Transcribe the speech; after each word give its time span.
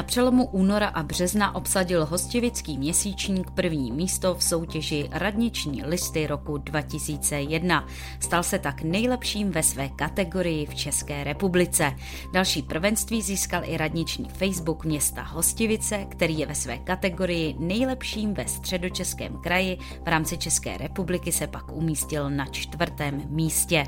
Na 0.00 0.04
přelomu 0.04 0.46
února 0.46 0.88
a 0.88 1.02
března 1.02 1.54
obsadil 1.54 2.06
hostivický 2.06 2.78
měsíčník 2.78 3.50
první 3.50 3.92
místo 3.92 4.34
v 4.34 4.42
soutěži 4.42 5.08
Radniční 5.12 5.82
listy 5.84 6.26
roku 6.26 6.58
2001. 6.58 7.86
Stal 8.20 8.42
se 8.42 8.58
tak 8.58 8.82
nejlepším 8.82 9.50
ve 9.50 9.62
své 9.62 9.88
kategorii 9.88 10.66
v 10.66 10.74
České 10.74 11.24
republice. 11.24 11.92
Další 12.32 12.62
prvenství 12.62 13.22
získal 13.22 13.62
i 13.64 13.76
radniční 13.76 14.28
Facebook 14.28 14.84
města 14.84 15.22
Hostivice, 15.22 16.06
který 16.08 16.38
je 16.38 16.46
ve 16.46 16.54
své 16.54 16.78
kategorii 16.78 17.56
nejlepším 17.58 18.34
ve 18.34 18.48
středočeském 18.48 19.36
kraji. 19.36 19.78
V 20.04 20.08
rámci 20.08 20.38
České 20.38 20.76
republiky 20.76 21.32
se 21.32 21.46
pak 21.46 21.72
umístil 21.72 22.30
na 22.30 22.46
čtvrtém 22.46 23.22
místě. 23.26 23.86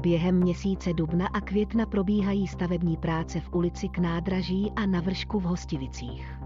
Během 0.00 0.38
měsíce 0.38 0.92
dubna 0.92 1.26
a 1.26 1.40
května 1.40 1.86
probíhají 1.86 2.46
stavební 2.46 2.96
práce 2.96 3.40
v 3.40 3.54
ulici 3.54 3.88
k 3.88 3.98
nádraží 3.98 4.72
a 4.76 4.86
na 4.86 5.00
vršku 5.00 5.40
v 5.40 5.42
Hostivicích. 5.42 6.40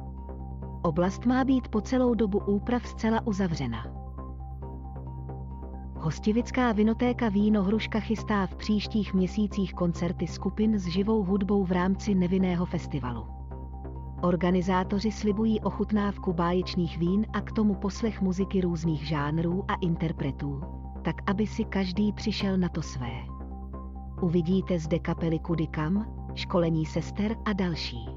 Oblast 0.83 1.27
má 1.27 1.45
být 1.45 1.69
po 1.69 1.81
celou 1.81 2.15
dobu 2.15 2.39
úprav 2.39 2.87
zcela 2.87 3.27
uzavřena. 3.27 3.87
Hostivická 5.97 6.73
vinotéka 6.73 7.29
Víno 7.29 7.63
Hruška 7.63 8.01
chystá 8.01 8.47
v 8.47 8.57
příštích 8.57 9.15
měsících 9.15 9.75
koncerty 9.75 10.27
skupin 10.27 10.79
s 10.79 10.87
živou 10.87 11.25
hudbou 11.25 11.65
v 11.65 11.73
rámci 11.73 12.15
nevinného 12.15 12.67
festivalu. 12.67 13.27
Organizátoři 14.23 15.13
slibují 15.13 15.61
ochutnávku 15.61 16.33
báječných 16.33 16.99
vín 16.99 17.27
a 17.33 17.41
k 17.41 17.53
tomu 17.53 17.75
poslech 17.75 18.23
muziky 18.23 18.61
různých 18.61 19.09
žánrů 19.09 19.65
a 19.69 19.75
interpretů, 19.75 20.61
tak 21.03 21.17
aby 21.27 21.47
si 21.47 21.65
každý 21.65 22.13
přišel 22.13 22.59
na 22.59 22.69
to 22.69 22.83
své. 22.83 23.34
Uvidíte 24.25 24.79
zde 24.79 24.99
kapely 24.99 25.39
Kudikam, 25.39 26.07
školení 26.35 26.87
sester 26.87 27.37
a 27.45 27.53
další. 27.53 28.09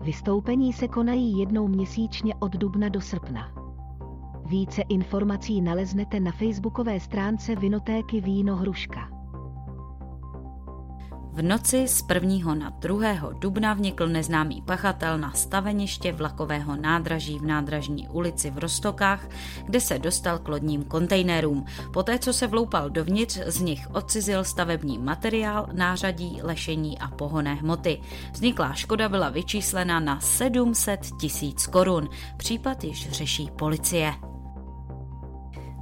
Vystoupení 0.00 0.72
se 0.72 0.88
konají 0.88 1.38
jednou 1.38 1.68
měsíčně 1.68 2.34
od 2.34 2.52
dubna 2.52 2.88
do 2.88 3.00
srpna. 3.00 3.52
Více 4.46 4.82
informací 4.88 5.60
naleznete 5.60 6.20
na 6.20 6.32
facebookové 6.32 7.00
stránce 7.00 7.56
Vinotéky 7.56 8.20
Víno 8.20 8.56
Hruška. 8.56 9.17
V 11.38 11.42
noci 11.42 11.88
z 11.88 12.04
1. 12.14 12.54
na 12.54 12.70
2. 12.70 13.32
dubna 13.38 13.74
vnikl 13.74 14.08
neznámý 14.08 14.62
pachatel 14.62 15.18
na 15.18 15.32
staveniště 15.32 16.12
vlakového 16.12 16.76
nádraží 16.76 17.38
v 17.38 17.46
nádražní 17.46 18.08
ulici 18.08 18.50
v 18.50 18.58
Rostokách, 18.58 19.28
kde 19.64 19.80
se 19.80 19.98
dostal 19.98 20.38
k 20.38 20.48
lodním 20.48 20.84
kontejnerům. 20.84 21.66
Poté, 21.92 22.18
co 22.18 22.32
se 22.32 22.46
vloupal 22.46 22.90
dovnitř, 22.90 23.38
z 23.46 23.60
nich 23.60 23.86
odcizil 23.92 24.44
stavební 24.44 24.98
materiál, 24.98 25.68
nářadí, 25.72 26.38
lešení 26.42 26.98
a 26.98 27.08
pohonné 27.08 27.54
hmoty. 27.54 28.00
Vzniklá 28.32 28.72
škoda 28.72 29.08
byla 29.08 29.28
vyčíslena 29.28 30.00
na 30.00 30.20
700 30.20 31.00
tisíc 31.20 31.66
korun. 31.66 32.08
Případ 32.36 32.84
již 32.84 33.10
řeší 33.10 33.50
policie. 33.58 34.14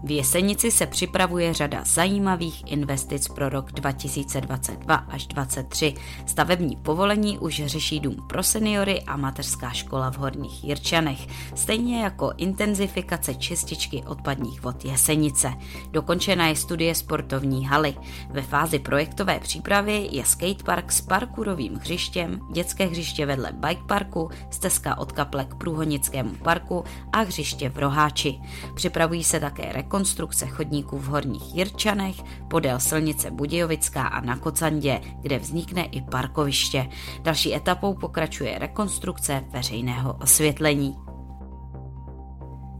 V 0.06 0.10
Jesenici 0.10 0.70
se 0.70 0.86
připravuje 0.86 1.54
řada 1.54 1.80
zajímavých 1.84 2.72
investic 2.72 3.28
pro 3.28 3.48
rok 3.48 3.72
2022 3.72 4.94
až 4.94 5.26
2023. 5.26 5.94
Stavební 6.26 6.76
povolení 6.76 7.38
už 7.38 7.62
řeší 7.66 8.00
dům 8.00 8.16
pro 8.28 8.42
seniory 8.42 9.02
a 9.02 9.16
mateřská 9.16 9.70
škola 9.70 10.10
v 10.10 10.18
Horních 10.18 10.64
Jirčanech, 10.64 11.26
stejně 11.54 12.02
jako 12.02 12.32
intenzifikace 12.36 13.34
čističky 13.34 14.02
odpadních 14.06 14.62
vod 14.62 14.84
Jesenice. 14.84 15.52
Dokončena 15.90 16.46
je 16.46 16.56
studie 16.56 16.94
sportovní 16.94 17.66
haly. 17.66 17.94
Ve 18.30 18.42
fázi 18.42 18.78
projektové 18.78 19.40
přípravy 19.40 20.08
je 20.12 20.24
skatepark 20.24 20.92
s 20.92 21.00
parkourovým 21.00 21.74
hřištěm, 21.74 22.40
dětské 22.52 22.86
hřiště 22.86 23.26
vedle 23.26 23.52
bike 23.52 23.82
parku, 23.86 24.30
stezka 24.50 24.98
od 24.98 25.12
kaple 25.12 25.44
k 25.44 25.54
průhonickému 25.54 26.34
parku 26.34 26.84
a 27.12 27.20
hřiště 27.20 27.68
v 27.68 27.78
Roháči. 27.78 28.38
Připravují 28.74 29.24
se 29.24 29.40
také 29.40 29.72
rekonstrukce 29.72 29.95
rekonstrukce 29.96 30.46
chodníků 30.46 30.98
v 30.98 31.04
Horních 31.04 31.54
Jirčanech, 31.54 32.16
podél 32.48 32.80
silnice 32.80 33.30
Budějovická 33.30 34.06
a 34.06 34.20
na 34.20 34.36
Kocandě, 34.36 35.00
kde 35.20 35.38
vznikne 35.38 35.84
i 35.84 36.02
parkoviště. 36.02 36.88
Další 37.22 37.54
etapou 37.54 37.94
pokračuje 37.94 38.58
rekonstrukce 38.58 39.44
veřejného 39.50 40.18
osvětlení. 40.22 41.05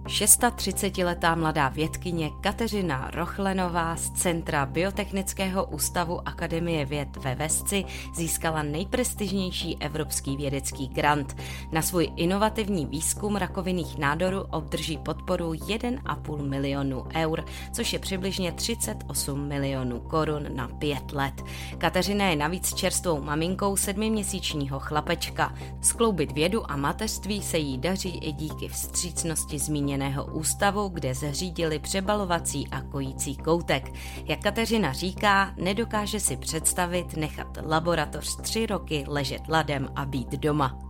630-letá 0.07 1.37
mladá 1.37 1.69
vědkyně 1.69 2.31
Kateřina 2.41 3.11
Rochlenová 3.15 3.97
z 3.97 4.11
Centra 4.11 4.67
Biotechnického 4.67 5.65
ústavu 5.65 6.29
Akademie 6.29 6.85
věd 6.85 7.17
ve 7.17 7.35
Vesci 7.35 7.85
získala 8.15 8.63
nejprestižnější 8.63 9.77
evropský 9.81 10.37
vědecký 10.37 10.89
grant. 10.89 11.37
Na 11.73 11.83
svůj 11.83 12.11
inovativní 12.17 12.87
výzkum 12.87 13.37
rakovinných 13.37 13.99
nádorů 13.99 14.41
obdrží 14.51 14.99
podporu 14.99 15.53
1,5 15.53 16.49
milionu 16.49 17.05
eur, 17.15 17.45
což 17.73 17.93
je 17.93 17.99
přibližně 17.99 18.53
38 18.53 19.49
milionů 19.49 20.01
korun 20.01 20.47
na 20.57 20.69
pět 20.69 21.13
let. 21.13 21.43
Kateřina 21.79 22.29
je 22.29 22.37
navíc 22.37 22.75
čerstvou 22.75 23.23
maminkou 23.23 23.77
sedmiměsíčního 23.77 24.81
chlapečka. 24.81 25.55
Skloubit 25.81 26.33
vědu 26.33 26.71
a 26.71 26.77
mateřství 26.77 27.43
se 27.43 27.59
jí 27.59 27.79
daří 27.79 28.19
i 28.19 28.33
díky 28.33 28.69
vstřícnosti 28.69 29.59
zmíněné 29.59 29.96
zmíněného 29.97 30.25
ústavu, 30.25 30.89
kde 30.89 31.15
zřídili 31.15 31.79
přebalovací 31.79 32.69
a 32.69 32.81
kojící 32.81 33.37
koutek. 33.37 33.93
Jak 34.25 34.41
Kateřina 34.41 34.93
říká, 34.93 35.53
nedokáže 35.57 36.21
si 36.21 36.37
představit 36.37 37.17
nechat 37.17 37.59
laboratoř 37.67 38.37
tři 38.37 38.67
roky 38.67 39.05
ležet 39.09 39.43
ladem 39.49 39.89
a 39.97 40.07
být 40.07 40.31
doma. 40.31 40.86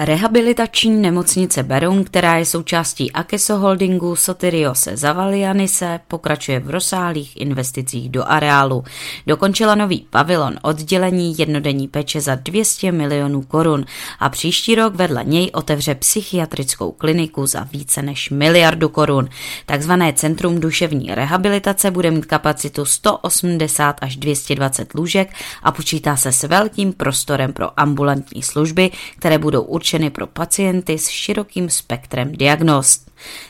Rehabilitační 0.00 0.90
nemocnice 0.90 1.62
Beroun, 1.62 2.04
která 2.04 2.36
je 2.36 2.44
součástí 2.44 3.12
Akeso 3.12 3.56
Holdingu 3.56 4.16
Sotiriose 4.16 4.96
Zavalianise, 4.96 6.00
pokračuje 6.08 6.60
v 6.60 6.70
rozsáhlých 6.70 7.40
investicích 7.40 8.08
do 8.08 8.24
areálu. 8.24 8.84
Dokončila 9.26 9.74
nový 9.74 10.06
pavilon 10.10 10.54
oddělení 10.62 11.34
jednodenní 11.38 11.88
péče 11.88 12.20
za 12.20 12.34
200 12.34 12.92
milionů 12.92 13.42
korun 13.42 13.84
a 14.20 14.28
příští 14.28 14.74
rok 14.74 14.94
vedle 14.94 15.24
něj 15.24 15.50
otevře 15.54 15.94
psychiatrickou 15.94 16.92
kliniku 16.92 17.46
za 17.46 17.68
více 17.72 18.02
než 18.02 18.30
miliardu 18.30 18.88
korun. 18.88 19.28
Takzvané 19.66 20.12
Centrum 20.12 20.60
duševní 20.60 21.14
rehabilitace 21.14 21.90
bude 21.90 22.10
mít 22.10 22.26
kapacitu 22.26 22.84
180 22.84 23.96
až 24.00 24.16
220 24.16 24.94
lůžek 24.94 25.32
a 25.62 25.72
počítá 25.72 26.16
se 26.16 26.32
s 26.32 26.42
velkým 26.42 26.92
prostorem 26.92 27.52
pro 27.52 27.80
ambulantní 27.80 28.42
služby, 28.42 28.90
které 29.18 29.38
budou 29.38 29.62
určitě 29.62 29.87
určeny 29.88 30.10
pro 30.10 30.26
pacienty 30.26 30.98
s 30.98 31.08
širokým 31.08 31.70
spektrem 31.70 32.32
diagnóz. 32.32 33.00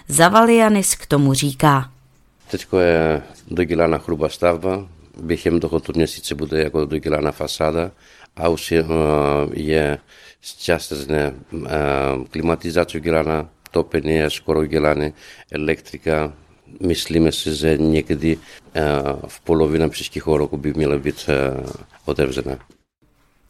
Zavalianis 0.08 0.94
k 0.94 1.06
tomu 1.06 1.34
říká. 1.34 1.90
Teď 2.50 2.66
je 2.80 3.22
dodělána 3.50 3.98
hrubá 4.06 4.28
stavba, 4.28 4.88
během 5.22 5.60
tohoto 5.60 5.92
měsíce 5.96 6.34
bude 6.34 6.62
jako 6.62 6.84
dodělána 6.84 7.32
fasáda 7.32 7.90
a 8.36 8.48
už 8.48 8.72
je, 8.72 8.84
je 9.52 9.98
částečně 10.58 11.34
klimatizace 12.30 12.98
udělána, 12.98 13.48
topení 13.70 14.14
je 14.14 14.30
skoro 14.30 14.60
udělané, 14.60 15.12
elektrika, 15.50 16.32
myslíme 16.80 17.32
si, 17.32 17.54
že 17.54 17.78
někdy 17.78 18.38
v 19.26 19.40
polovině 19.40 19.88
příštího 19.88 20.36
roku 20.36 20.56
by 20.56 20.72
měla 20.74 20.98
být 20.98 21.30
otevřena. 22.04 22.58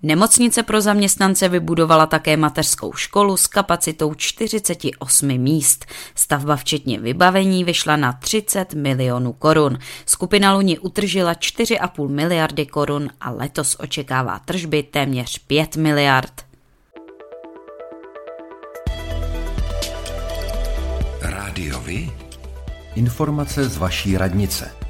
Nemocnice 0.02 0.62
pro 0.62 0.80
zaměstnance 0.80 1.48
vybudovala 1.48 2.06
také 2.06 2.36
mateřskou 2.36 2.92
školu 2.92 3.36
s 3.36 3.46
kapacitou 3.46 4.14
48 4.14 5.38
míst. 5.38 5.86
Stavba 6.14 6.56
včetně 6.56 7.00
vybavení 7.00 7.64
vyšla 7.64 7.96
na 7.96 8.12
30 8.12 8.74
milionů 8.74 9.32
korun. 9.32 9.78
Skupina 10.06 10.54
Luni 10.54 10.78
utržila 10.78 11.32
4,5 11.34 12.08
miliardy 12.08 12.66
korun 12.66 13.10
a 13.20 13.30
letos 13.30 13.76
očekává 13.80 14.38
tržby 14.38 14.82
téměř 14.82 15.38
5 15.38 15.76
miliard. 15.76 16.32
Rádiovi? 21.20 22.10
Informace 22.94 23.68
z 23.68 23.76
vaší 23.76 24.18
radnice. 24.18 24.87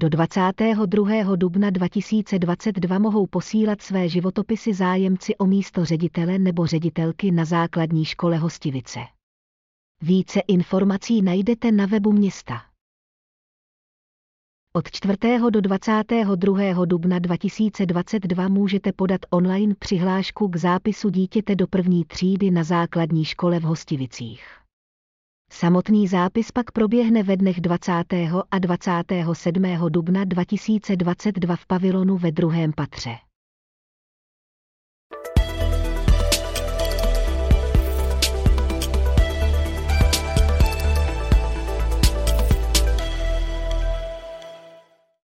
Do 0.00 0.08
22. 0.08 1.36
dubna 1.36 1.70
2022 1.70 2.98
mohou 2.98 3.26
posílat 3.26 3.82
své 3.82 4.08
životopisy 4.08 4.74
zájemci 4.74 5.36
o 5.36 5.46
místo 5.46 5.84
ředitele 5.84 6.38
nebo 6.38 6.66
ředitelky 6.66 7.30
na 7.30 7.44
základní 7.44 8.04
škole 8.04 8.36
Hostivice. 8.36 9.00
Více 10.02 10.40
informací 10.40 11.22
najdete 11.22 11.72
na 11.72 11.86
webu 11.86 12.12
města. 12.12 12.62
Od 14.72 14.90
4. 14.90 15.16
do 15.50 15.60
22. 15.60 16.84
dubna 16.84 17.18
2022 17.18 18.48
můžete 18.48 18.92
podat 18.92 19.20
online 19.30 19.74
přihlášku 19.78 20.48
k 20.48 20.56
zápisu 20.56 21.10
dítěte 21.10 21.56
do 21.56 21.66
první 21.66 22.04
třídy 22.04 22.50
na 22.50 22.64
základní 22.64 23.24
škole 23.24 23.60
v 23.60 23.62
Hostivicích. 23.62 24.67
Samotný 25.52 26.08
zápis 26.08 26.52
pak 26.52 26.70
proběhne 26.70 27.22
ve 27.22 27.36
dnech 27.36 27.60
20. 27.60 27.92
a 28.50 28.58
27. 28.58 29.64
dubna 29.88 30.24
2022 30.24 31.56
v 31.56 31.66
pavilonu 31.66 32.18
ve 32.18 32.32
druhém 32.32 32.72
patře. 32.72 33.10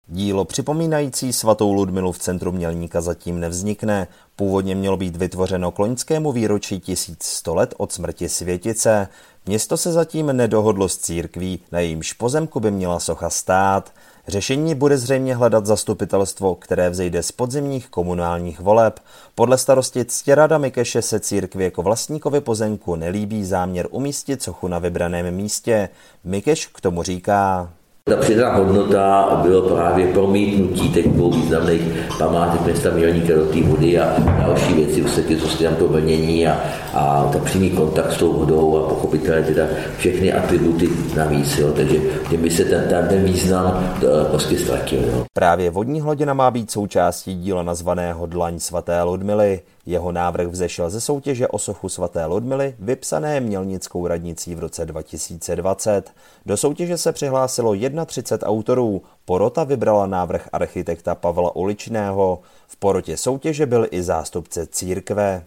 Dílo 0.08 0.46
připomínající 0.46 1.34
svatou 1.34 1.74
Ludmilu 1.74 2.12
v 2.12 2.20
centru 2.20 2.52
Mělníka 2.52 3.02
zatím 3.02 3.40
nevznikne. 3.40 4.08
Původně 4.36 4.76
mělo 4.76 4.98
být 4.98 5.16
vytvořeno 5.16 5.72
k 5.72 5.80
loňskému 5.80 6.32
výročí 6.32 6.80
1100 6.80 7.56
let 7.56 7.74
od 7.78 7.92
smrti 7.92 8.30
světice. 8.30 9.08
Město 9.46 9.78
se 9.78 9.92
zatím 9.92 10.28
nedohodlo 10.28 10.90
s 10.90 10.98
církví, 10.98 11.60
na 11.72 11.80
jejímž 11.80 12.14
pozemku 12.14 12.60
by 12.60 12.72
měla 12.72 13.00
socha 13.00 13.30
stát. 13.30 13.92
Řešení 14.28 14.76
bude 14.76 14.98
zřejmě 14.98 15.36
hledat 15.36 15.66
zastupitelstvo, 15.66 16.56
které 16.56 16.90
vzejde 16.90 17.24
z 17.24 17.32
podzimních 17.32 17.90
komunálních 17.90 18.60
voleb. 18.60 19.00
Podle 19.36 19.58
starosti 19.58 20.06
Ctěrada 20.06 20.58
Mikeše 20.58 21.02
se 21.02 21.20
církvi 21.20 21.64
jako 21.64 21.82
vlastníkovi 21.82 22.42
pozemku 22.42 22.96
nelíbí 22.96 23.46
záměr 23.46 23.88
umístit 23.92 24.44
sochu 24.44 24.68
na 24.68 24.80
vybraném 24.80 25.36
místě. 25.36 25.90
Mikeš 26.24 26.68
k 26.68 26.82
tomu 26.82 27.04
říká. 27.04 27.70
Ta 28.10 28.16
přidaná 28.16 28.56
hodnota 28.56 29.40
bylo 29.44 29.62
právě 29.62 30.08
promítnutí 30.08 30.90
těch 30.90 31.08
dvou 31.08 31.32
významných 31.32 31.82
památek 32.18 32.62
města 32.62 32.90
Mělníka 32.90 33.34
do 33.36 33.46
té 33.46 33.62
vody 33.62 34.00
a 34.00 34.20
další 34.20 34.74
věci, 34.74 35.04
co 35.38 35.48
se 35.48 35.64
tam 35.64 35.76
to 35.76 35.88
vlnění 35.88 36.48
a, 36.48 36.60
a 36.94 37.30
ta 37.34 37.40
přímý 37.40 37.70
kontakt 37.70 38.12
s 38.12 38.18
tou 38.18 38.34
vodou 38.34 38.78
a 38.78 38.90
pochopitelně 38.90 39.44
teda 39.44 39.64
všechny 39.98 40.34
atributy 40.34 40.90
navíc. 41.16 41.58
Jo. 41.58 41.72
Takže 41.72 42.00
by 42.38 42.50
se 42.50 42.66
ten, 42.66 42.90
ten, 42.90 43.08
ten 43.08 43.24
význam 43.24 43.96
eh, 43.98 44.26
prostě 44.30 44.60
ztratil. 44.60 45.00
Jo. 45.00 45.26
Právě 45.34 45.70
vodní 45.70 46.02
hladina 46.02 46.34
má 46.34 46.52
být 46.52 46.72
součástí 46.72 47.36
díla 47.36 47.64
nazvaného 47.64 48.26
Dlaň 48.26 48.60
svaté 48.60 49.04
Ludmily. 49.04 49.62
Jeho 49.86 50.12
návrh 50.12 50.48
vzešel 50.48 50.90
ze 50.90 51.02
soutěže 51.02 51.48
o 51.48 51.60
sochu 51.60 51.90
svaté 51.90 52.26
Ludmily, 52.26 52.76
vypsané 52.80 53.40
Mělnickou 53.40 54.08
radnicí 54.08 54.56
v 54.56 54.60
roce 54.60 54.86
2020. 54.86 56.12
Do 56.46 56.58
soutěže 56.58 56.98
se 56.98 57.12
přihlásilo 57.12 57.74
31 58.06 58.48
autorů. 58.48 59.02
Porota 59.26 59.64
vybrala 59.64 60.08
návrh 60.08 60.50
architekta 60.54 61.16
Pavla 61.16 61.56
Uličného. 61.56 62.40
V 62.68 62.78
porotě 62.78 63.18
soutěže 63.18 63.66
byl 63.66 63.88
i 63.92 64.04
zástupce 64.04 64.68
církve. 64.68 65.46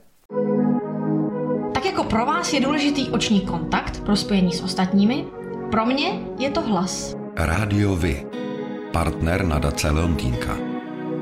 Tak 1.75 1.85
jako 1.85 2.05
pro 2.05 2.27
vás 2.27 2.53
je 2.53 2.61
důležitý 2.61 3.11
oční 3.11 3.41
kontakt 3.41 4.01
pro 4.05 4.17
spojení 4.17 4.53
s 4.53 4.63
ostatními, 4.63 5.25
pro 5.71 5.87
mě 5.87 6.21
je 6.39 6.51
to 6.51 6.61
hlas. 6.61 7.17
Rádio 7.37 7.97
Vy, 7.97 8.27
partner 8.93 9.45
nadace 9.45 9.91
Leontýnka. 9.91 10.57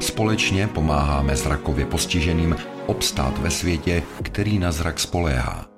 Společně 0.00 0.67
pomáháme 0.67 1.37
zrakově 1.37 1.87
postiženým 1.87 2.56
obstát 2.87 3.39
ve 3.39 3.51
světě, 3.51 4.03
který 4.22 4.58
na 4.58 4.72
zrak 4.72 5.01
spoléhá. 5.01 5.73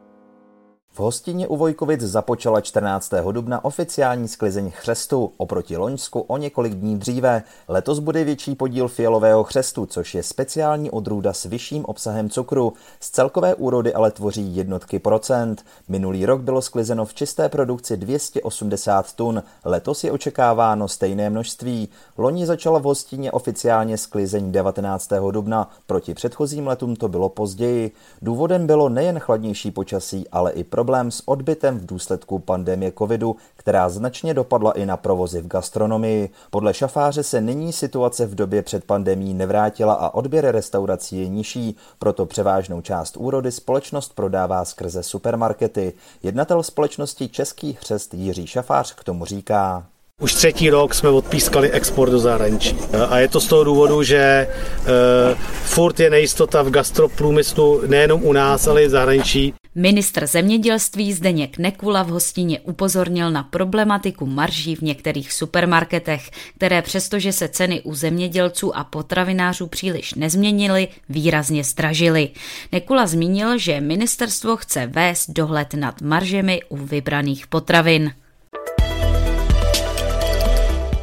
V 0.96 1.00
hostině 1.00 1.48
u 1.48 1.56
Vojkovic 1.56 2.00
započala 2.00 2.60
14. 2.60 3.12
dubna 3.32 3.64
oficiální 3.64 4.28
sklizeň 4.28 4.70
chřestu, 4.70 5.32
oproti 5.36 5.76
Loňsku 5.76 6.20
o 6.20 6.36
několik 6.36 6.74
dní 6.74 6.98
dříve. 6.98 7.42
Letos 7.68 7.98
bude 7.98 8.24
větší 8.24 8.54
podíl 8.54 8.88
fialového 8.88 9.44
chřestu, 9.44 9.86
což 9.86 10.14
je 10.14 10.22
speciální 10.22 10.90
odrůda 10.90 11.32
s 11.32 11.44
vyšším 11.44 11.84
obsahem 11.84 12.30
cukru. 12.30 12.72
Z 13.00 13.10
celkové 13.10 13.54
úrody 13.54 13.94
ale 13.94 14.10
tvoří 14.10 14.56
jednotky 14.56 14.98
procent. 14.98 15.64
Minulý 15.88 16.26
rok 16.26 16.40
bylo 16.40 16.62
sklizeno 16.62 17.04
v 17.04 17.14
čisté 17.14 17.48
produkci 17.48 17.96
280 17.96 19.12
tun, 19.12 19.42
letos 19.64 20.04
je 20.04 20.12
očekáváno 20.12 20.88
stejné 20.88 21.30
množství. 21.30 21.88
Loni 22.18 22.46
začala 22.46 22.78
v 22.78 22.82
hostině 22.82 23.32
oficiálně 23.32 23.98
sklizeň 23.98 24.52
19. 24.52 25.10
dubna, 25.30 25.70
proti 25.86 26.14
předchozím 26.14 26.66
letům 26.66 26.96
to 26.96 27.08
bylo 27.08 27.28
později. 27.28 27.90
Důvodem 28.22 28.66
bylo 28.66 28.88
nejen 28.88 29.18
chladnější 29.18 29.70
počasí, 29.70 30.28
ale 30.32 30.52
i 30.52 30.64
pro 30.64 30.85
problém 30.86 31.10
s 31.10 31.22
odbytem 31.28 31.78
v 31.78 31.86
důsledku 31.86 32.38
pandemie 32.38 32.92
covidu, 32.98 33.36
která 33.56 33.88
značně 33.88 34.34
dopadla 34.34 34.72
i 34.72 34.86
na 34.86 34.96
provozy 34.96 35.40
v 35.40 35.46
gastronomii. 35.46 36.30
Podle 36.50 36.74
šafáře 36.74 37.22
se 37.22 37.40
nyní 37.40 37.72
situace 37.72 38.26
v 38.26 38.34
době 38.34 38.62
před 38.62 38.84
pandemí 38.84 39.34
nevrátila 39.34 39.94
a 39.94 40.14
odběr 40.14 40.46
restaurací 40.50 41.20
je 41.20 41.28
nižší, 41.28 41.76
proto 41.98 42.26
převážnou 42.26 42.80
část 42.80 43.16
úrody 43.16 43.52
společnost 43.52 44.14
prodává 44.14 44.64
skrze 44.64 45.02
supermarkety. 45.02 45.92
Jednatel 46.22 46.62
společnosti 46.62 47.28
Český 47.28 47.72
chřest 47.72 48.14
Jiří 48.14 48.46
Šafář 48.46 48.94
k 48.94 49.04
tomu 49.04 49.24
říká. 49.24 49.86
Už 50.22 50.34
třetí 50.34 50.70
rok 50.70 50.94
jsme 50.94 51.08
odpískali 51.08 51.70
export 51.70 52.10
do 52.10 52.18
zahraničí. 52.18 52.78
A 53.08 53.18
je 53.18 53.28
to 53.28 53.40
z 53.40 53.46
toho 53.46 53.64
důvodu, 53.64 54.02
že 54.02 54.48
uh, 54.48 55.38
furt 55.64 56.00
je 56.00 56.10
nejistota 56.10 56.62
v 56.62 56.70
gastroprůmyslu 56.70 57.82
nejenom 57.86 58.24
u 58.24 58.32
nás, 58.32 58.66
ale 58.66 58.82
i 58.82 58.86
v 58.86 58.90
zahraničí. 58.90 59.54
Ministr 59.78 60.26
zemědělství 60.26 61.12
Zdeněk 61.12 61.58
Nekula 61.58 62.02
v 62.02 62.08
hostině 62.08 62.60
upozornil 62.60 63.30
na 63.30 63.42
problematiku 63.42 64.26
marží 64.26 64.76
v 64.76 64.80
některých 64.80 65.32
supermarketech, 65.32 66.30
které 66.56 66.82
přestože 66.82 67.32
se 67.32 67.48
ceny 67.48 67.80
u 67.80 67.94
zemědělců 67.94 68.76
a 68.76 68.84
potravinářů 68.84 69.66
příliš 69.66 70.14
nezměnily, 70.14 70.88
výrazně 71.08 71.64
stražily. 71.64 72.28
Nekula 72.72 73.06
zmínil, 73.06 73.58
že 73.58 73.80
ministerstvo 73.80 74.56
chce 74.56 74.86
vést 74.86 75.30
dohled 75.30 75.74
nad 75.74 76.00
maržemi 76.00 76.60
u 76.68 76.76
vybraných 76.76 77.46
potravin. 77.46 78.12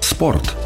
Sport. 0.01 0.62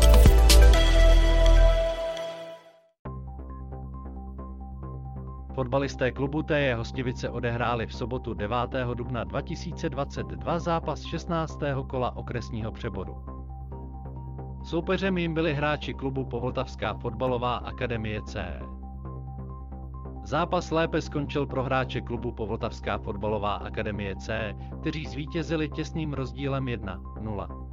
Fotbalisté 5.57 6.11
klubu 6.11 6.43
TJ 6.43 6.73
Hostivice 6.73 7.29
odehráli 7.29 7.87
v 7.87 7.93
sobotu 7.93 8.33
9. 8.33 8.57
dubna 8.93 9.23
2022 9.23 10.59
zápas 10.59 11.03
16. 11.03 11.59
kola 11.87 12.15
okresního 12.15 12.71
přeboru. 12.71 13.25
Soupeřem 14.63 15.17
jim 15.17 15.33
byli 15.33 15.53
hráči 15.53 15.93
klubu 15.93 16.25
Povltavská 16.25 16.93
fotbalová 16.93 17.55
akademie 17.55 18.21
C. 18.21 18.59
Zápas 20.23 20.71
lépe 20.71 21.01
skončil 21.01 21.45
pro 21.45 21.63
hráče 21.63 22.01
klubu 22.01 22.31
Povltavská 22.31 22.97
fotbalová 22.97 23.53
akademie 23.53 24.15
C, 24.15 24.55
kteří 24.81 25.05
zvítězili 25.05 25.69
těsným 25.69 26.13
rozdílem 26.13 26.65
1-0. 26.65 27.66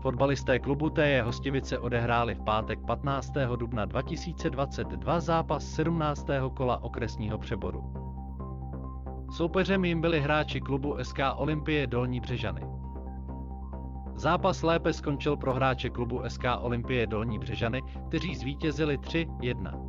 Fotbalisté 0.00 0.58
klubu 0.58 0.90
TJ 0.90 1.20
Hostivice 1.24 1.78
odehráli 1.78 2.34
v 2.34 2.40
pátek 2.44 2.78
15. 2.86 3.32
dubna 3.56 3.84
2022 3.84 5.20
zápas 5.20 5.64
17. 5.64 6.26
kola 6.54 6.82
okresního 6.82 7.38
přeboru. 7.38 7.92
Soupeřem 9.30 9.84
jim 9.84 10.00
byli 10.00 10.20
hráči 10.20 10.60
klubu 10.60 10.96
SK 11.02 11.18
Olympie 11.36 11.86
Dolní 11.86 12.20
Břežany. 12.20 12.60
Zápas 14.14 14.62
lépe 14.62 14.92
skončil 14.92 15.36
pro 15.36 15.54
hráče 15.54 15.90
klubu 15.90 16.22
SK 16.28 16.44
Olympie 16.60 17.06
Dolní 17.06 17.38
Břežany, 17.38 17.82
kteří 18.08 18.34
zvítězili 18.34 18.98
3-1. 18.98 19.86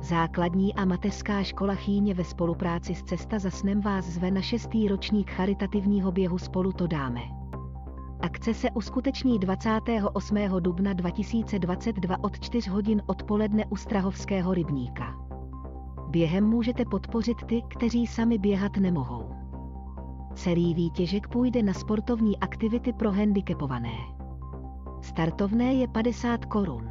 Základní 0.00 0.74
a 0.74 0.84
mateřská 0.84 1.42
škola 1.42 1.74
Chýně 1.74 2.14
ve 2.14 2.24
spolupráci 2.24 2.94
s 2.94 3.02
Cesta 3.02 3.38
za 3.38 3.50
snem 3.50 3.80
vás 3.80 4.04
zve 4.04 4.30
na 4.30 4.42
šestý 4.42 4.88
ročník 4.88 5.30
charitativního 5.30 6.12
běhu 6.12 6.38
Spolu 6.38 6.72
to 6.72 6.86
dáme. 6.86 7.20
Akce 8.20 8.54
se 8.54 8.70
uskuteční 8.70 9.38
28. 9.38 10.36
dubna 10.60 10.92
2022 10.92 12.16
od 12.24 12.40
4 12.40 12.70
hodin 12.70 13.02
odpoledne 13.06 13.64
u 13.70 13.76
Strahovského 13.76 14.54
rybníka. 14.54 15.14
Během 16.08 16.44
můžete 16.44 16.84
podpořit 16.84 17.36
ty, 17.46 17.62
kteří 17.68 18.06
sami 18.06 18.38
běhat 18.38 18.76
nemohou. 18.76 19.30
Celý 20.34 20.74
výtěžek 20.74 21.28
půjde 21.28 21.62
na 21.62 21.72
sportovní 21.72 22.38
aktivity 22.38 22.92
pro 22.92 23.12
handicapované. 23.12 23.96
Startovné 25.00 25.74
je 25.74 25.88
50 25.88 26.44
korun. 26.44 26.90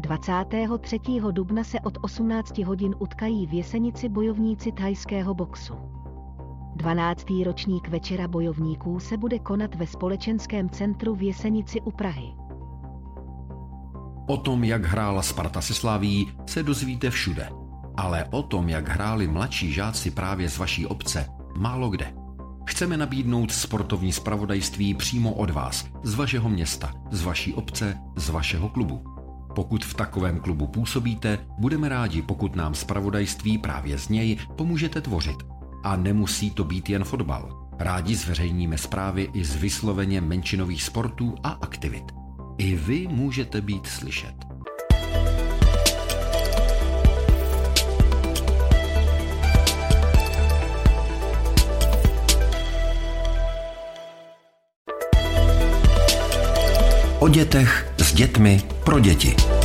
23. 0.00 0.98
dubna 1.30 1.64
se 1.64 1.80
od 1.80 1.98
18 2.02 2.58
hodin 2.58 2.94
utkají 2.98 3.46
v 3.46 3.52
Jesenici 3.52 4.08
bojovníci 4.08 4.72
thajského 4.72 5.34
boxu. 5.34 5.74
12. 6.76 7.26
ročník 7.44 7.88
Večera 7.88 8.28
bojovníků 8.28 9.00
se 9.00 9.16
bude 9.16 9.38
konat 9.38 9.74
ve 9.74 9.86
společenském 9.86 10.70
centru 10.70 11.14
v 11.14 11.22
Jesenici 11.22 11.80
u 11.80 11.90
Prahy. 11.90 12.32
O 14.26 14.36
tom, 14.36 14.64
jak 14.64 14.84
hrála 14.84 15.22
Sparta 15.22 15.60
se 15.60 15.74
Slaví, 15.74 16.32
se 16.46 16.62
dozvíte 16.62 17.10
všude. 17.10 17.48
Ale 17.96 18.24
o 18.30 18.42
tom, 18.42 18.68
jak 18.68 18.88
hráli 18.88 19.28
mladší 19.28 19.72
žáci 19.72 20.10
právě 20.10 20.48
z 20.48 20.58
vaší 20.58 20.86
obce, 20.86 21.26
málo 21.56 21.90
kde. 21.90 22.14
Chceme 22.66 22.96
nabídnout 22.96 23.52
sportovní 23.52 24.12
spravodajství 24.12 24.94
přímo 24.94 25.32
od 25.32 25.50
vás, 25.50 25.88
z 26.02 26.14
vašeho 26.14 26.48
města, 26.48 26.92
z 27.10 27.22
vaší 27.22 27.54
obce, 27.54 27.98
z 28.16 28.30
vašeho 28.30 28.68
klubu. 28.68 29.04
Pokud 29.54 29.84
v 29.84 29.94
takovém 29.94 30.40
klubu 30.40 30.66
působíte, 30.66 31.38
budeme 31.58 31.88
rádi, 31.88 32.22
pokud 32.22 32.56
nám 32.56 32.74
spravodajství 32.74 33.58
právě 33.58 33.98
z 33.98 34.08
něj 34.08 34.38
pomůžete 34.56 35.00
tvořit. 35.00 35.51
A 35.82 35.96
nemusí 35.96 36.50
to 36.50 36.64
být 36.64 36.90
jen 36.90 37.04
fotbal. 37.04 37.68
Rádi 37.78 38.14
zveřejníme 38.14 38.78
zprávy 38.78 39.28
i 39.32 39.44
z 39.44 39.56
vysloveně 39.56 40.20
menšinových 40.20 40.82
sportů 40.82 41.34
a 41.42 41.48
aktivit. 41.48 42.04
I 42.58 42.76
vy 42.76 43.08
můžete 43.10 43.60
být 43.60 43.86
slyšet. 43.86 44.34
O 57.18 57.28
dětech 57.28 57.94
s 57.98 58.14
dětmi 58.14 58.62
pro 58.84 59.00
děti. 59.00 59.61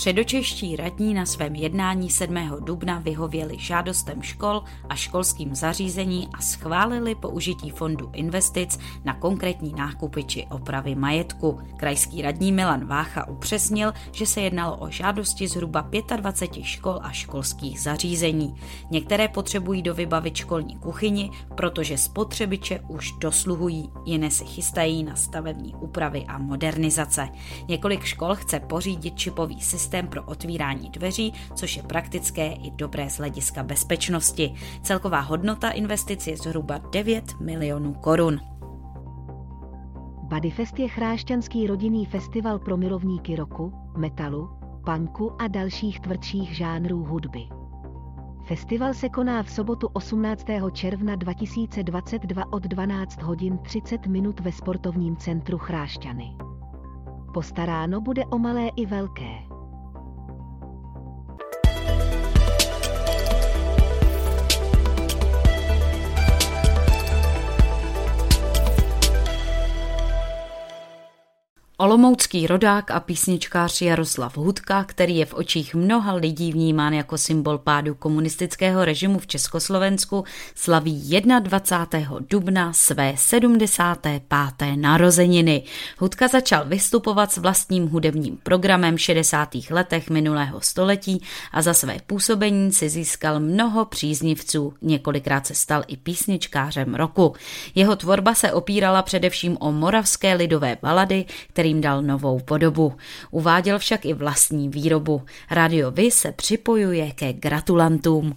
Středočeští 0.00 0.76
radní 0.76 1.14
na 1.14 1.26
svém 1.26 1.54
jednání 1.54 2.10
7. 2.10 2.36
dubna 2.60 2.98
vyhověli 2.98 3.58
žádostem 3.58 4.22
škol 4.22 4.62
a 4.88 4.94
školským 4.94 5.54
zařízení 5.54 6.28
a 6.32 6.42
schválili 6.42 7.14
použití 7.14 7.70
fondu 7.70 8.10
investic 8.12 8.78
na 9.04 9.14
konkrétní 9.14 9.72
nákupy 9.76 10.24
či 10.24 10.46
opravy 10.50 10.94
majetku. 10.94 11.60
Krajský 11.76 12.22
radní 12.22 12.52
Milan 12.52 12.86
Vácha 12.86 13.28
upřesnil, 13.28 13.92
že 14.12 14.26
se 14.26 14.40
jednalo 14.40 14.76
o 14.76 14.90
žádosti 14.90 15.48
zhruba 15.48 15.90
25 16.16 16.64
škol 16.64 16.98
a 17.02 17.10
školských 17.12 17.80
zařízení. 17.80 18.54
Některé 18.90 19.28
potřebují 19.28 19.82
do 19.82 19.94
vybavit 19.94 20.36
školní 20.36 20.76
kuchyni, 20.76 21.30
protože 21.54 21.98
spotřebiče 21.98 22.80
už 22.88 23.12
dosluhují, 23.12 23.90
jiné 24.06 24.30
se 24.30 24.44
chystají 24.44 25.04
na 25.04 25.16
stavební 25.16 25.74
úpravy 25.74 26.24
a 26.28 26.38
modernizace. 26.38 27.28
Několik 27.68 28.04
škol 28.04 28.34
chce 28.34 28.60
pořídit 28.60 29.16
čipový 29.16 29.60
systém 29.60 29.89
systém 29.90 30.06
pro 30.06 30.22
otvírání 30.22 30.90
dveří, 30.90 31.32
což 31.54 31.76
je 31.76 31.82
praktické 31.82 32.52
i 32.52 32.70
dobré 32.70 33.10
z 33.10 33.18
hlediska 33.18 33.62
bezpečnosti. 33.62 34.54
Celková 34.82 35.20
hodnota 35.20 35.70
investic 35.70 36.26
je 36.26 36.36
zhruba 36.36 36.78
9 36.92 37.40
milionů 37.40 37.94
korun. 37.94 38.40
Bodyfest 40.22 40.78
je 40.78 40.88
chrášťanský 40.88 41.66
rodinný 41.66 42.06
festival 42.06 42.58
pro 42.58 42.76
milovníky 42.76 43.36
roku, 43.36 43.72
metalu, 43.96 44.50
punku 44.84 45.32
a 45.42 45.48
dalších 45.48 46.00
tvrdších 46.00 46.56
žánrů 46.56 47.04
hudby. 47.04 47.40
Festival 48.46 48.94
se 48.94 49.08
koná 49.08 49.42
v 49.42 49.50
sobotu 49.50 49.88
18. 49.92 50.46
června 50.72 51.16
2022 51.16 52.52
od 52.52 52.62
12 52.62 53.22
hodin 53.22 53.58
30 53.58 54.06
minut 54.06 54.40
ve 54.40 54.52
sportovním 54.52 55.16
centru 55.16 55.58
Chrášťany. 55.58 56.36
Postaráno 57.34 58.00
bude 58.00 58.24
o 58.24 58.38
malé 58.38 58.68
i 58.76 58.86
velké. 58.86 59.49
Olomoucký 71.80 72.46
rodák 72.46 72.90
a 72.90 73.00
písničkář 73.00 73.82
Jaroslav 73.82 74.36
Hudka, 74.36 74.84
který 74.84 75.16
je 75.16 75.26
v 75.26 75.34
očích 75.34 75.74
mnoha 75.74 76.12
lidí 76.12 76.52
vnímán 76.52 76.92
jako 76.92 77.18
symbol 77.18 77.58
pádu 77.58 77.94
komunistického 77.94 78.84
režimu 78.84 79.18
v 79.18 79.26
Československu, 79.26 80.24
slaví 80.54 81.20
21. 81.40 82.18
dubna 82.30 82.72
své 82.72 83.14
75. 83.16 84.22
narozeniny. 84.74 85.62
Hudka 85.98 86.28
začal 86.28 86.64
vystupovat 86.64 87.32
s 87.32 87.36
vlastním 87.36 87.88
hudebním 87.88 88.38
programem 88.42 88.96
v 88.96 89.00
60. 89.00 89.48
letech 89.70 90.10
minulého 90.10 90.60
století 90.60 91.22
a 91.52 91.62
za 91.62 91.74
své 91.74 91.96
působení 92.06 92.72
si 92.72 92.88
získal 92.88 93.40
mnoho 93.40 93.84
příznivců. 93.84 94.74
Několikrát 94.82 95.46
se 95.46 95.54
stal 95.54 95.82
i 95.86 95.96
písničkářem 95.96 96.94
roku. 96.94 97.34
Jeho 97.74 97.96
tvorba 97.96 98.34
se 98.34 98.52
opírala 98.52 99.02
především 99.02 99.56
o 99.60 99.72
moravské 99.72 100.34
lidové 100.34 100.78
balady, 100.82 101.24
který 101.48 101.69
kterým 101.70 101.80
dal 101.80 102.02
novou 102.02 102.38
podobu. 102.38 102.92
Uváděl 103.30 103.78
však 103.78 104.04
i 104.04 104.14
vlastní 104.14 104.68
výrobu. 104.68 105.22
Radio 105.50 105.90
Vy 105.90 106.10
se 106.10 106.32
připojuje 106.32 107.12
ke 107.12 107.32
gratulantům. 107.32 108.34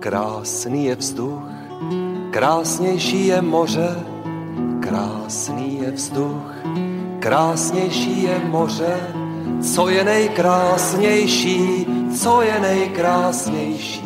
Krásný 0.00 0.84
je 0.84 0.96
vzduch, 0.96 1.48
krásnější 2.30 3.26
je 3.26 3.42
moře, 3.42 3.96
krásný 4.80 5.80
je 5.82 5.90
vzduch, 5.90 6.52
krásnější 7.18 8.22
je 8.22 8.38
moře, 8.44 9.00
co 9.74 9.88
je 9.88 10.04
nejkrásnější, 10.04 11.86
co 12.20 12.42
je 12.42 12.60
nejkrásnější, 12.60 14.04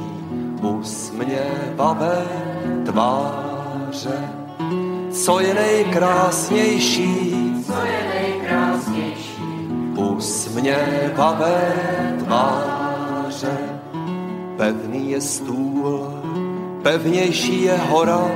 usměvavé 0.63 2.48
tváře. 2.87 4.31
Co 5.13 5.41
je 5.41 5.55
nejkrásnější, 5.55 7.35
co 7.67 7.73
je 7.73 8.01
nejkrásnější, 8.15 9.43
usměvavé 9.97 11.75
tváře. 12.19 13.59
Pevný 14.57 15.11
je 15.11 15.21
stůl, 15.21 16.13
pevnější 16.83 17.63
je 17.63 17.77
hora, 17.77 18.31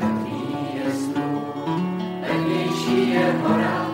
pevný 0.00 0.68
je 0.74 0.92
stůl, 0.92 1.42
pevnější 2.26 3.10
je 3.10 3.34
hora. 3.42 3.86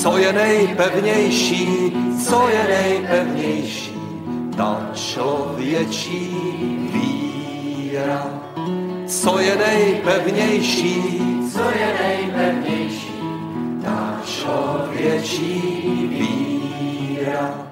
Co 0.00 0.18
je 0.18 0.32
nejpevnější, 0.32 1.92
co 2.26 2.48
je 2.48 2.64
nejpevnější, 2.68 3.98
ta 4.56 4.90
člověčí 4.94 6.36
víra 6.92 7.22
víra. 7.92 8.51
Co 9.20 9.38
je 9.38 9.56
nejpevnější, 9.56 11.18
Co 11.52 11.70
je 11.70 11.98
nejpevnější? 12.02 13.12
ta 13.84 14.20
člověčí 14.24 15.52
víra. 16.08 17.68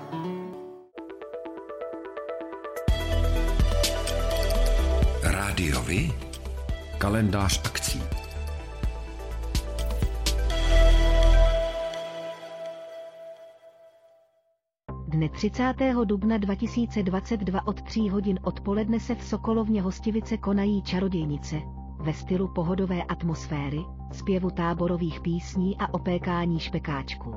Rádiovi? 5.22 6.12
Kalendář 6.98 7.60
akcí. 7.64 8.02
Dne 15.10 15.28
30. 15.28 15.74
dubna 16.04 16.38
2022 16.38 17.66
od 17.66 17.82
3 17.82 18.08
hodin 18.08 18.38
odpoledne 18.42 19.00
se 19.00 19.14
v 19.14 19.24
Sokolovně 19.24 19.82
Hostivice 19.82 20.36
konají 20.36 20.82
čarodějnice 20.82 21.56
ve 22.00 22.12
stylu 22.12 22.48
pohodové 22.48 23.02
atmosféry, 23.02 23.80
zpěvu 24.12 24.50
táborových 24.50 25.20
písní 25.20 25.76
a 25.78 25.94
opékání 25.94 26.58
špekáčků. 26.58 27.34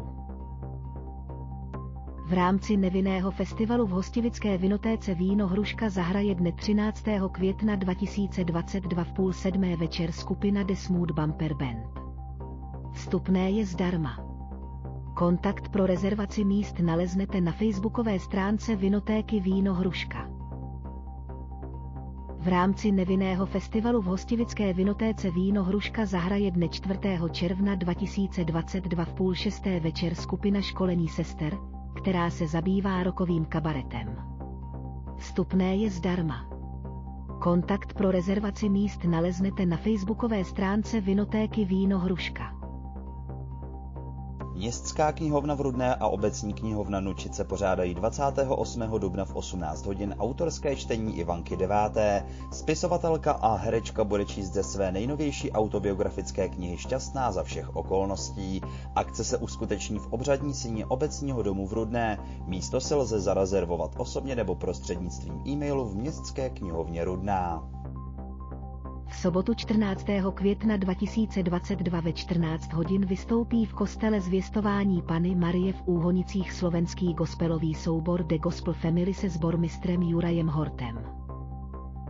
V 2.28 2.34
rámci 2.34 2.78
nevinného 2.78 3.32
festivalu 3.32 3.86
v 3.86 3.90
Hostivické 3.90 4.58
vinotéce 4.58 5.14
Víno 5.14 5.48
Hruška 5.48 5.90
zahraje 5.90 6.36
dne 6.36 6.52
13. 6.52 7.04
května 7.32 7.76
2022 7.76 9.04
v 9.04 9.12
půl 9.12 9.34
sedmé 9.34 9.76
večer 9.76 10.12
skupina 10.12 10.64
The 10.64 10.74
Smooth 10.76 11.12
Bumper 11.12 11.54
Band. 11.54 11.86
Vstupné 12.94 13.52
je 13.52 13.66
zdarma. 13.66 14.33
Kontakt 15.24 15.70
pro 15.70 15.86
rezervaci 15.86 16.44
míst 16.44 16.80
naleznete 16.80 17.42
na 17.42 17.52
facebookové 17.52 18.20
stránce 18.20 18.76
Vinotéky 18.76 19.40
Víno 19.40 19.74
Hruška. 19.74 20.30
V 22.40 22.48
rámci 22.48 22.92
nevinného 22.92 23.46
festivalu 23.46 24.02
v 24.02 24.06
Hostivické 24.06 24.74
vinotéce 24.74 25.32
Víno 25.32 25.64
Hruška 25.64 26.06
zahraje 26.06 26.52
dne 26.52 26.70
4. 26.70 27.00
června 27.32 27.76
2022 27.76 29.06
v 29.06 29.14
půl 29.14 29.34
šesté 29.34 29.80
večer 29.80 30.16
skupina 30.16 30.62
školení 30.62 31.08
sester, 31.08 31.58
která 31.96 32.30
se 32.30 32.48
zabývá 32.48 33.04
rokovým 33.04 33.46
kabaretem. 33.46 34.16
Vstupné 35.18 35.76
je 35.76 35.90
zdarma. 35.90 36.46
Kontakt 37.42 37.94
pro 37.94 38.12
rezervaci 38.12 38.70
míst 38.70 39.04
naleznete 39.04 39.66
na 39.66 39.78
facebookové 39.78 40.44
stránce 40.46 41.02
Vinotéky 41.02 41.66
Víno 41.66 42.00
Hruška. 42.00 42.63
Městská 44.56 45.12
knihovna 45.12 45.56
v 45.56 45.62
Rudné 45.62 45.96
a 45.96 46.08
obecní 46.08 46.54
knihovna 46.54 47.00
Nučice 47.00 47.44
pořádají 47.44 47.94
28. 47.94 48.82
dubna 49.00 49.26
v 49.26 49.36
18 49.36 49.86
hodin 49.86 50.16
autorské 50.20 50.76
čtení 50.76 51.18
Ivanky 51.18 51.58
9. 51.58 51.76
Spisovatelka 52.52 53.32
a 53.32 53.56
herečka 53.56 54.04
bude 54.04 54.26
číst 54.26 54.54
ze 54.54 54.64
své 54.64 54.92
nejnovější 54.92 55.52
autobiografické 55.52 56.50
knihy 56.50 56.78
Šťastná 56.78 57.32
za 57.32 57.44
všech 57.44 57.76
okolností. 57.76 58.62
Akce 58.96 59.24
se 59.24 59.38
uskuteční 59.38 60.00
v 60.00 60.08
obřadní 60.14 60.54
síni 60.54 60.86
obecního 60.86 61.44
domu 61.44 61.68
v 61.68 61.74
Rudné. 61.74 62.20
Místo 62.46 62.82
se 62.82 62.96
lze 62.96 63.20
zarezervovat 63.20 63.92
osobně 63.98 64.36
nebo 64.36 64.56
prostřednictvím 64.56 65.44
e-mailu 65.48 65.86
v 65.86 65.96
Městské 65.96 66.50
knihovně 66.50 67.06
Rudná. 67.06 67.70
V 69.14 69.18
sobotu 69.18 69.54
14. 69.54 70.06
května 70.34 70.78
2022 70.78 72.00
ve 72.02 72.14
14 72.14 72.74
hodin 72.74 73.06
vystoupí 73.06 73.66
v 73.66 73.74
kostele 73.74 74.22
zvěstování 74.22 75.02
Pany 75.02 75.36
Marie 75.36 75.74
v 75.74 75.82
Úhonicích 75.86 76.52
slovenský 76.52 77.14
gospelový 77.14 77.74
soubor 77.74 78.24
The 78.24 78.38
Gospel 78.38 78.74
Family 78.74 79.14
se 79.14 79.30
sbormistrem 79.30 80.02
Jurajem 80.02 80.48
Hortem. 80.48 81.00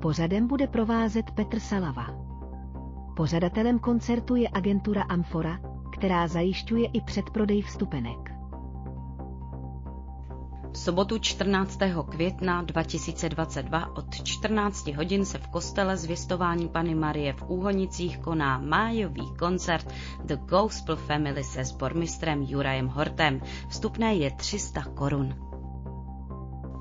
Pořadem 0.01 0.47
bude 0.47 0.67
provázet 0.67 1.31
Petr 1.31 1.59
Salava. 1.59 2.07
Pořadatelem 3.15 3.79
koncertu 3.79 4.35
je 4.35 4.49
agentura 4.53 5.01
Amfora, 5.01 5.59
která 5.93 6.27
zajišťuje 6.27 6.87
i 6.93 7.01
předprodej 7.01 7.61
vstupenek. 7.61 8.32
V 10.73 10.77
sobotu 10.77 11.17
14. 11.19 11.79
května 12.09 12.61
2022 12.61 13.97
od 13.97 14.23
14 14.23 14.87
hodin 14.87 15.25
se 15.25 15.37
v 15.37 15.47
kostele 15.47 15.97
zvěstování 15.97 16.69
Pany 16.69 16.95
Marie 16.95 17.33
v 17.33 17.43
Úhonicích 17.47 18.17
koná 18.17 18.57
májový 18.57 19.35
koncert 19.39 19.93
The 20.23 20.35
Gospel 20.35 20.95
Family 20.95 21.43
se 21.43 21.65
sbormistrem 21.65 22.41
Jurajem 22.41 22.87
Hortem. 22.87 23.41
Vstupné 23.69 24.15
je 24.15 24.31
300 24.31 24.83
korun. 24.83 25.52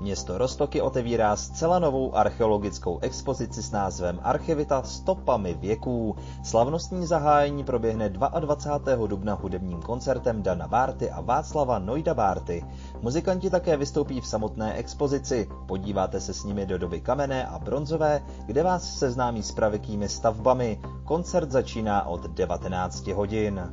Město 0.03 0.37
Rostoky 0.37 0.81
otevírá 0.81 1.35
zcela 1.35 1.79
novou 1.79 2.15
archeologickou 2.15 2.99
expozici 2.99 3.63
s 3.63 3.71
názvem 3.71 4.19
Archivita 4.23 4.83
stopami 4.83 5.53
věků. 5.53 6.15
Slavnostní 6.43 7.05
zahájení 7.05 7.63
proběhne 7.63 8.09
22. 8.09 9.07
dubna 9.07 9.33
hudebním 9.33 9.81
koncertem 9.81 10.43
Dana 10.43 10.67
Bárty 10.67 11.09
a 11.09 11.21
Václava 11.21 11.79
Nojda 11.79 12.13
Bárty. 12.13 12.65
Muzikanti 13.01 13.49
také 13.49 13.77
vystoupí 13.77 14.21
v 14.21 14.27
samotné 14.27 14.73
expozici. 14.73 15.49
Podíváte 15.67 16.19
se 16.19 16.33
s 16.33 16.43
nimi 16.43 16.65
do 16.65 16.77
doby 16.77 17.01
kamenné 17.01 17.47
a 17.47 17.59
bronzové, 17.59 18.21
kde 18.45 18.63
vás 18.63 18.99
seznámí 18.99 19.43
s 19.43 19.51
pravěkými 19.51 20.09
stavbami. 20.09 20.81
Koncert 21.03 21.51
začíná 21.51 22.07
od 22.07 22.27
19 22.27 23.07
hodin. 23.07 23.69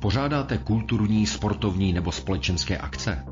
Pořádáte 0.00 0.58
kulturní, 0.58 1.26
sportovní 1.26 1.92
nebo 1.92 2.12
společenské 2.12 2.78
akce? 2.78 3.31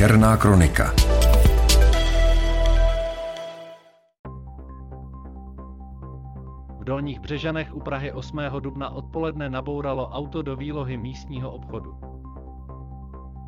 Černá 0.00 0.36
kronika. 0.36 0.92
V 6.78 6.84
Dolních 6.84 7.20
Břežanech 7.20 7.74
u 7.74 7.80
Prahy 7.80 8.12
8. 8.12 8.38
dubna 8.60 8.90
odpoledne 8.90 9.50
nabouralo 9.50 10.08
auto 10.08 10.42
do 10.42 10.56
výlohy 10.56 10.96
místního 10.96 11.50
obchodu. 11.50 12.00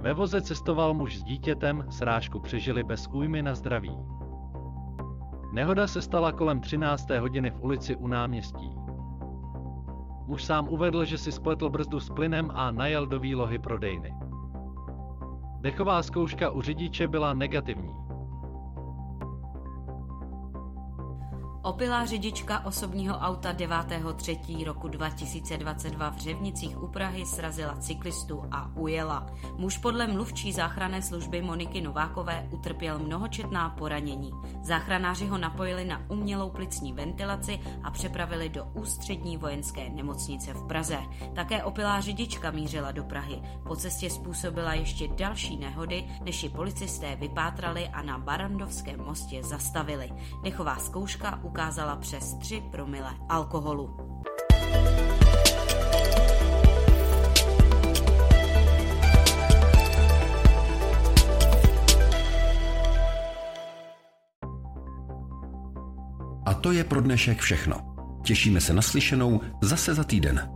Ve 0.00 0.14
voze 0.14 0.42
cestoval 0.42 0.94
muž 0.94 1.18
s 1.18 1.22
dítětem, 1.22 1.86
srážku 1.90 2.40
přežili 2.40 2.82
bez 2.82 3.06
újmy 3.06 3.42
na 3.42 3.54
zdraví. 3.54 3.96
Nehoda 5.52 5.86
se 5.86 6.02
stala 6.02 6.32
kolem 6.32 6.60
13. 6.60 7.10
hodiny 7.10 7.50
v 7.50 7.60
ulici 7.60 7.96
u 7.96 8.06
náměstí. 8.06 8.70
Muž 10.26 10.44
sám 10.44 10.68
uvedl, 10.68 11.04
že 11.04 11.18
si 11.18 11.32
spletl 11.32 11.70
brzdu 11.70 12.00
s 12.00 12.10
plynem 12.10 12.50
a 12.54 12.70
najel 12.70 13.06
do 13.06 13.20
výlohy 13.20 13.58
prodejny. 13.58 14.21
Dechová 15.62 16.02
zkouška 16.02 16.50
u 16.50 16.62
řidiče 16.62 17.08
byla 17.08 17.34
negativní. 17.34 18.01
Opilá 21.62 22.06
řidička 22.06 22.66
osobního 22.66 23.18
auta 23.18 23.52
9.3. 23.52 24.64
roku 24.64 24.88
2022 24.88 26.10
v 26.10 26.18
Řevnicích 26.18 26.82
u 26.82 26.86
Prahy 26.86 27.26
srazila 27.26 27.76
cyklistu 27.76 28.44
a 28.50 28.70
ujela. 28.74 29.26
Muž 29.56 29.78
podle 29.78 30.06
mluvčí 30.06 30.52
záchranné 30.52 31.02
služby 31.02 31.42
Moniky 31.42 31.80
Novákové 31.80 32.48
utrpěl 32.50 32.98
mnohočetná 32.98 33.70
poranění. 33.70 34.32
Záchranáři 34.62 35.26
ho 35.26 35.38
napojili 35.38 35.84
na 35.84 36.02
umělou 36.08 36.50
plicní 36.50 36.92
ventilaci 36.92 37.60
a 37.82 37.90
přepravili 37.90 38.48
do 38.48 38.64
ústřední 38.64 39.36
vojenské 39.36 39.90
nemocnice 39.90 40.54
v 40.54 40.66
Praze. 40.66 40.98
Také 41.34 41.64
opilá 41.64 42.00
řidička 42.00 42.50
mířila 42.50 42.92
do 42.92 43.04
Prahy. 43.04 43.42
Po 43.66 43.76
cestě 43.76 44.10
způsobila 44.10 44.74
ještě 44.74 45.08
další 45.08 45.56
nehody, 45.56 46.04
než 46.24 46.42
ji 46.42 46.48
policisté 46.48 47.16
vypátrali 47.16 47.88
a 47.88 48.02
na 48.02 48.18
Barandovském 48.18 49.00
mostě 49.00 49.42
zastavili. 49.42 50.12
Dechová 50.42 50.76
zkouška 50.76 51.38
ukázala 51.52 51.96
přes 51.96 52.34
3 52.34 52.62
promile 52.70 53.10
alkoholu. 53.28 53.96
A 66.46 66.54
to 66.54 66.72
je 66.72 66.84
pro 66.84 67.00
dnešek 67.00 67.40
všechno. 67.40 67.76
Těšíme 68.22 68.60
se 68.60 68.72
na 68.72 68.82
slyšenou 68.82 69.40
zase 69.62 69.94
za 69.94 70.04
týden. 70.04 70.50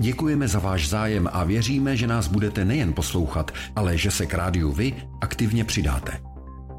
Děkujeme 0.00 0.48
za 0.48 0.58
váš 0.58 0.88
zájem 0.88 1.28
a 1.32 1.44
věříme, 1.44 1.96
že 1.96 2.06
nás 2.06 2.28
budete 2.28 2.64
nejen 2.64 2.92
poslouchat, 2.92 3.50
ale 3.76 3.98
že 3.98 4.10
se 4.10 4.26
k 4.26 4.34
rádiu 4.34 4.72
vy 4.72 4.94
aktivně 5.20 5.64
přidáte. 5.64 6.29